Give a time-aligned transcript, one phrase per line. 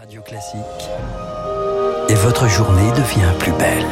[0.00, 0.60] Radio Classique.
[2.08, 3.84] Et votre journée devient plus belle.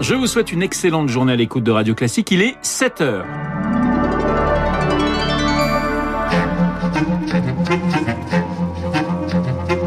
[0.00, 2.30] Je vous souhaite une excellente journée à l'écoute de Radio Classique.
[2.30, 3.26] Il est 7 heures.–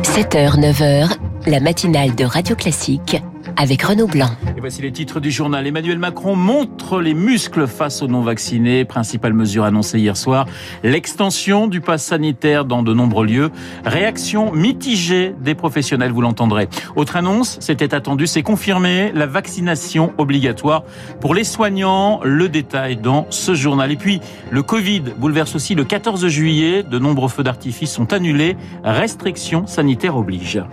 [0.04, 3.22] 7h, 9h, la matinale de Radio Classique
[3.58, 4.30] avec Renaud Blanc.
[4.64, 5.68] Voici les titres du journal.
[5.68, 8.86] Emmanuel Macron montre les muscles face aux non-vaccinés.
[8.86, 10.46] Principale mesure annoncée hier soir,
[10.84, 13.50] l'extension du pass sanitaire dans de nombreux lieux.
[13.84, 16.70] Réaction mitigée des professionnels, vous l'entendrez.
[16.96, 20.86] Autre annonce, c'était attendu, c'est confirmé, la vaccination obligatoire
[21.20, 22.22] pour les soignants.
[22.24, 23.92] Le détail dans ce journal.
[23.92, 26.84] Et puis, le Covid bouleverse aussi le 14 juillet.
[26.84, 28.56] De nombreux feux d'artifice sont annulés.
[28.86, 30.64] Restrictions sanitaires obligent.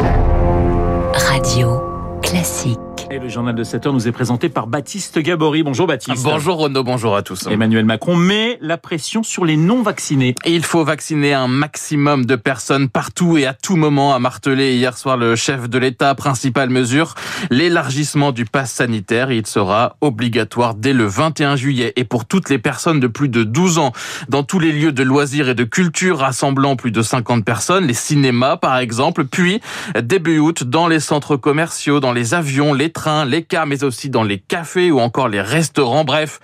[1.12, 1.80] Radio
[2.22, 2.78] classique.
[3.12, 5.64] Et le journal de 7 heures nous est présenté par Baptiste Gabory.
[5.64, 6.22] Bonjour Baptiste.
[6.22, 7.48] Bonjour Renaud, bonjour à tous.
[7.48, 10.36] Emmanuel Macron met la pression sur les non-vaccinés.
[10.46, 14.96] Il faut vacciner un maximum de personnes partout et à tout moment, a martelé hier
[14.96, 16.14] soir le chef de l'État.
[16.14, 17.16] Principale mesure,
[17.50, 19.32] l'élargissement du pass sanitaire.
[19.32, 23.42] Il sera obligatoire dès le 21 juillet et pour toutes les personnes de plus de
[23.42, 23.92] 12 ans
[24.28, 27.94] dans tous les lieux de loisirs et de culture rassemblant plus de 50 personnes, les
[27.94, 29.60] cinémas par exemple, puis
[30.00, 32.92] début août dans les centres commerciaux, dans les avions, les
[33.26, 36.04] les cars, mais aussi dans les cafés ou encore les restaurants.
[36.04, 36.40] Bref,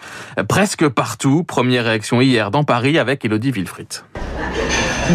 [0.48, 1.44] presque partout.
[1.44, 3.88] Première réaction hier dans Paris avec Elodie Wilfried.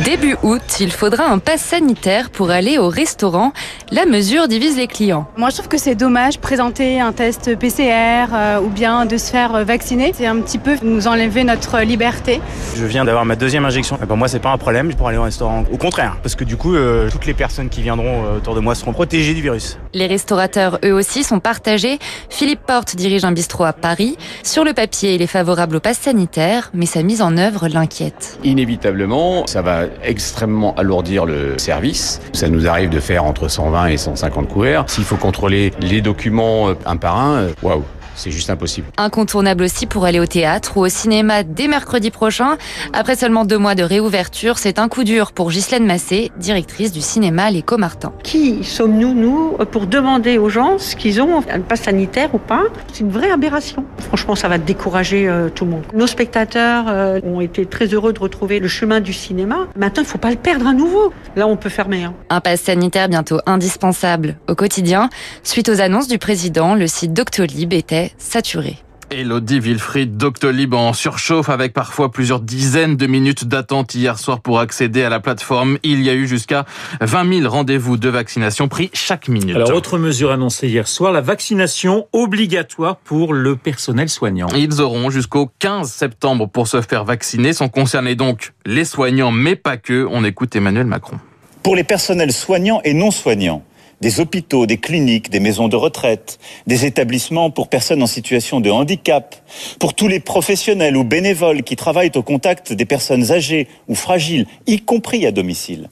[0.05, 3.51] Début août, il faudra un pass sanitaire pour aller au restaurant.
[3.91, 5.27] La mesure divise les clients.
[5.35, 9.29] Moi, je trouve que c'est dommage présenter un test PCR euh, ou bien de se
[9.29, 10.13] faire vacciner.
[10.15, 12.39] C'est un petit peu nous enlever notre liberté.
[12.77, 13.97] Je viens d'avoir ma deuxième injection.
[13.97, 15.65] Pour moi, c'est pas un problème pour aller au restaurant.
[15.69, 18.61] Au contraire, parce que du coup, euh, toutes les personnes qui viendront euh, autour de
[18.61, 19.77] moi seront protégées du virus.
[19.93, 21.99] Les restaurateurs, eux aussi, sont partagés.
[22.29, 24.17] Philippe Porte dirige un bistrot à Paris.
[24.43, 28.39] Sur le papier, il est favorable au pass sanitaire, mais sa mise en œuvre l'inquiète.
[28.43, 32.21] Inévitablement, ça va extrêmement alourdir le service.
[32.33, 34.85] Ça nous arrive de faire entre 120 et 150 couverts.
[34.87, 37.83] S'il faut contrôler les documents euh, un par un, euh, waouh
[38.21, 38.87] c'est juste impossible.
[38.97, 42.57] Incontournable aussi pour aller au théâtre ou au cinéma dès mercredi prochain.
[42.93, 47.01] Après seulement deux mois de réouverture, c'est un coup dur pour Ghislaine Massé, directrice du
[47.01, 48.13] cinéma L'Éco Martin.
[48.23, 52.63] Qui sommes-nous, nous, pour demander aux gens ce qu'ils ont, un pass sanitaire ou pas?
[52.93, 53.85] C'est une vraie aberration.
[53.97, 55.83] Franchement, ça va décourager euh, tout le monde.
[55.93, 59.67] Nos spectateurs euh, ont été très heureux de retrouver le chemin du cinéma.
[59.75, 61.11] Maintenant, il ne faut pas le perdre à nouveau.
[61.35, 62.03] Là, on peut fermer.
[62.03, 62.13] Hein.
[62.29, 65.09] Un pass sanitaire bientôt indispensable au quotidien.
[65.43, 68.77] Suite aux annonces du président, le site Doctolib était saturé.
[69.11, 74.59] Elodie Wilfried, Doctolib en surchauffe avec parfois plusieurs dizaines de minutes d'attente hier soir pour
[74.59, 75.77] accéder à la plateforme.
[75.83, 76.65] Il y a eu jusqu'à
[77.01, 79.55] 20 000 rendez-vous de vaccination pris chaque minute.
[79.55, 84.47] Alors, autre mesure annoncée hier soir, la vaccination obligatoire pour le personnel soignant.
[84.55, 87.51] Ils auront jusqu'au 15 septembre pour se faire vacciner.
[87.51, 90.07] Sont concernés donc les soignants, mais pas que.
[90.09, 91.19] On écoute Emmanuel Macron.
[91.63, 93.63] Pour les personnels soignants et non soignants,
[94.01, 98.69] des hôpitaux, des cliniques, des maisons de retraite, des établissements pour personnes en situation de
[98.69, 99.35] handicap,
[99.79, 104.47] pour tous les professionnels ou bénévoles qui travaillent au contact des personnes âgées ou fragiles,
[104.67, 105.89] y compris à domicile.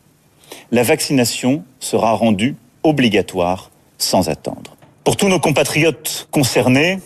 [0.71, 4.75] La vaccination sera rendue obligatoire sans attendre.
[5.03, 6.99] Pour tous nos compatriotes concernés,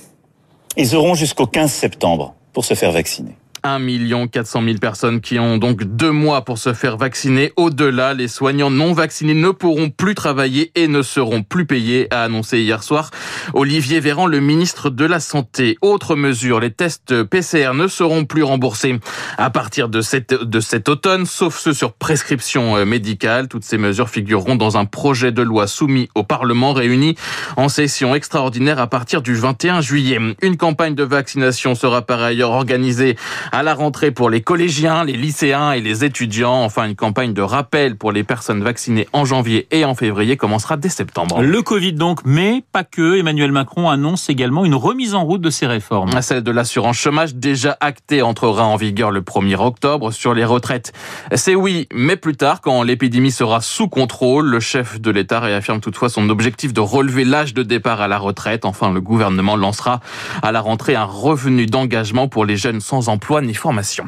[0.78, 3.35] ils auront jusqu'au 15 septembre pour se faire vacciner.
[3.63, 7.53] 1 400 000 personnes qui ont donc deux mois pour se faire vacciner.
[7.56, 12.23] Au-delà, les soignants non vaccinés ne pourront plus travailler et ne seront plus payés, a
[12.23, 13.12] annoncé hier soir
[13.53, 15.78] Olivier Véran, le ministre de la Santé.
[15.81, 19.00] Autre mesure, les tests PCR ne seront plus remboursés
[19.38, 20.02] à partir de,
[20.44, 23.47] de cet automne, sauf ceux sur prescription euh, médicale.
[23.47, 27.16] Toutes ces mesures figureront dans un projet de loi soumis au Parlement réuni
[27.57, 30.19] en session extraordinaire à partir du 21 juillet.
[30.41, 33.16] Une campagne de vaccination sera par ailleurs organisée
[33.53, 36.64] à la rentrée pour les collégiens, les lycéens et les étudiants.
[36.64, 40.75] Enfin, une campagne de rappel pour les personnes vaccinées en janvier et en février commencera
[40.75, 41.44] dès septembre.
[41.44, 43.19] Le Covid donc, mais pas que.
[43.19, 46.19] Emmanuel Macron annonce également une remise en route de ces réformes.
[46.22, 50.91] Celle de l'assurance chômage déjà actée entrera en vigueur le 1er octobre sur les retraites.
[51.35, 55.79] C'est oui, mais plus tard, quand l'épidémie sera sous contrôle, le chef de l'État réaffirme
[55.79, 58.66] toutefois son objectif de relever l'âge de départ à la retraite.
[58.66, 59.99] Enfin, le gouvernement lancera
[60.41, 64.05] à la rentrée un revenu d'engagement pour les jeunes sans emploi ni formation.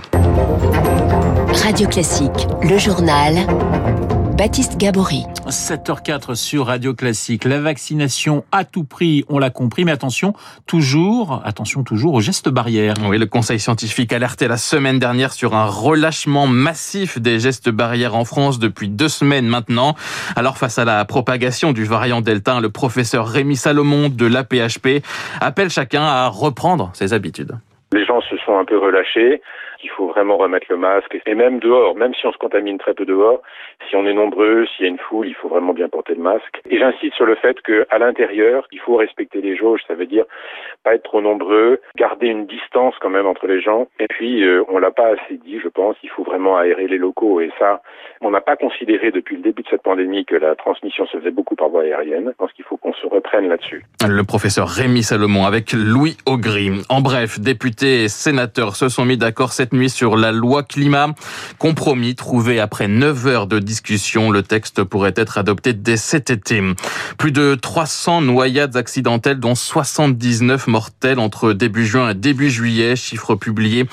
[1.63, 3.45] Radio Classique, le journal.
[4.37, 5.23] Baptiste Gabory.
[5.47, 7.45] 7h04 sur Radio Classique.
[7.45, 10.33] La vaccination à tout prix, on l'a compris, mais attention,
[10.65, 12.95] toujours, attention toujours aux gestes barrières.
[13.07, 18.15] Oui, le Conseil scientifique alertait la semaine dernière sur un relâchement massif des gestes barrières
[18.15, 19.95] en France depuis deux semaines maintenant.
[20.35, 25.01] Alors, face à la propagation du variant Delta, le professeur Rémi Salomon de l'APHP
[25.39, 27.57] appelle chacun à reprendre ses habitudes
[27.95, 29.42] les gens se sont un peu relâchés.
[29.85, 31.15] Qu'il faut vraiment remettre le masque.
[31.27, 33.41] Et même dehors, même si on se contamine très peu dehors,
[33.87, 36.23] si on est nombreux, s'il y a une foule, il faut vraiment bien porter le
[36.23, 36.59] masque.
[36.67, 39.81] Et j'insiste sur le fait qu'à l'intérieur, il faut respecter les jauges.
[39.87, 40.25] Ça veut dire
[40.83, 43.87] pas être trop nombreux, garder une distance quand même entre les gens.
[43.99, 46.97] Et puis, euh, on l'a pas assez dit, je pense, il faut vraiment aérer les
[46.97, 47.39] locaux.
[47.41, 47.81] Et ça,
[48.21, 51.31] on n'a pas considéré depuis le début de cette pandémie que la transmission se faisait
[51.31, 52.29] beaucoup par voie aérienne.
[52.29, 53.83] Je pense qu'il faut qu'on se reprenne là-dessus.
[54.07, 56.71] Le professeur Rémi Salomon avec Louis Augry.
[56.89, 61.13] En bref, députés et sénateurs se sont mis d'accord cette nuit sur la loi climat.
[61.60, 64.31] Compromis trouvé après 9 heures de discussion.
[64.31, 66.62] Le texte pourrait être adopté dès cet été.
[67.18, 72.95] Plus de 300 noyades accidentelles, dont 79 mortelles entre début juin et début juillet.
[72.95, 73.86] Chiffre publié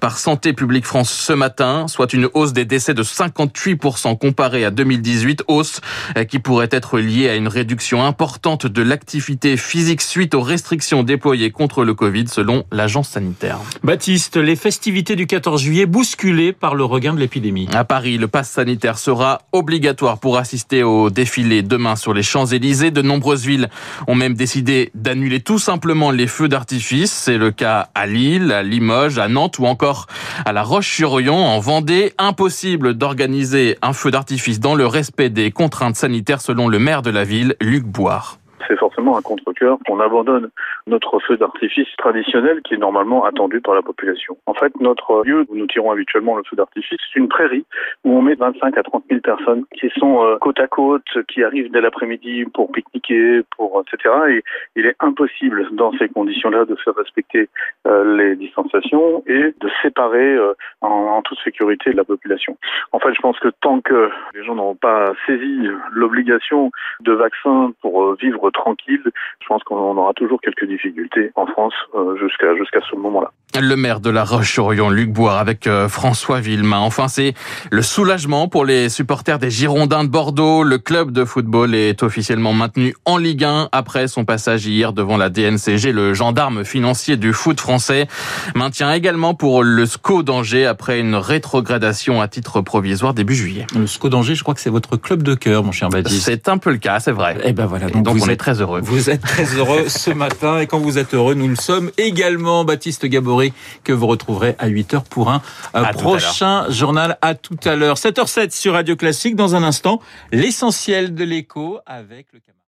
[0.00, 4.70] par Santé publique France ce matin, soit une hausse des décès de 58% comparé à
[4.70, 5.44] 2018.
[5.46, 5.80] Hausse
[6.28, 11.50] qui pourrait être liée à une réduction importante de l'activité physique suite aux restrictions déployées
[11.50, 13.58] contre le Covid selon l'agence sanitaire.
[13.82, 17.68] Baptiste, les festivités du 14 juillet bousculées par le regain de l'épidémie.
[17.74, 22.90] À Paris, le pass sanitaire sera obligatoire pour assister au défilé demain sur les Champs-Élysées.
[22.90, 23.68] De nombreuses villes
[24.06, 27.12] ont même décidé d'annuler tout simplement les feux d'artifice.
[27.12, 30.06] C'est le cas à Lille, à Limoges, à Nantes ou encore
[30.44, 32.14] à La Roche-sur-Yon en Vendée.
[32.18, 37.10] Impossible d'organiser un feu d'artifice dans le respect des contraintes sanitaires selon le maire de
[37.10, 40.50] la ville, Luc Boire c'est forcément un contre-cœur qu'on abandonne
[40.86, 44.36] notre feu d'artifice traditionnel qui est normalement attendu par la population.
[44.46, 47.64] En fait, notre lieu où nous tirons habituellement le feu d'artifice, c'est une prairie
[48.04, 51.42] où on met 25 à 30 000 personnes qui sont euh, côte à côte, qui
[51.42, 54.14] arrivent dès l'après-midi pour pique-niquer, pour etc.
[54.30, 54.44] Et
[54.76, 57.48] il est impossible dans ces conditions-là de faire respecter
[57.86, 62.56] euh, les distanciations et de séparer euh, en, toute sécurité la population.
[62.92, 66.70] En fait, je pense que tant que les gens n'auront pas saisi l'obligation
[67.00, 69.02] de vaccin pour vivre tranquille,
[69.40, 73.30] je pense qu'on aura toujours quelques difficultés en France euh, jusqu'à jusqu'à ce moment-là.
[73.58, 76.80] Le maire de La Roche-sur-Yon, Luc Boire, avec euh, François Villemain.
[76.80, 77.32] Enfin, c'est
[77.70, 80.62] le soulagement pour les supporters des Girondins de Bordeaux.
[80.62, 85.16] Le club de football est officiellement maintenu en Ligue 1 après son passage hier devant
[85.16, 88.06] la DNCG, le gendarme financier du foot français.
[88.54, 93.66] Maintient également pour le SCO d'Angers après une rétrogradation à titre provisoire début juillet.
[93.74, 96.26] Le SCO d'Angers, je crois que c'est votre club de cœur, mon cher Baptiste.
[96.26, 97.38] C'est un peu le cas, c'est vrai.
[97.44, 97.88] Et ben voilà.
[97.88, 98.80] Donc, donc on est très heureux.
[98.80, 102.64] Vous êtes très heureux ce matin et quand vous êtes heureux, nous le sommes également.
[102.64, 103.52] Baptiste Gabory
[103.84, 105.42] que vous retrouverez à 8h pour un
[105.74, 107.18] À prochain journal.
[107.20, 107.96] À tout à l'heure.
[107.96, 109.36] 7h07 sur Radio Classique.
[109.36, 110.00] Dans un instant,
[110.32, 112.58] l'essentiel de l'écho avec le camarade.